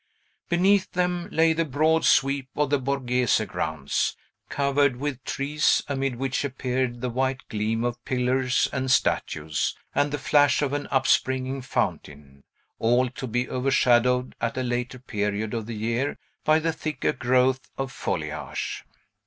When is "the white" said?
7.01-7.41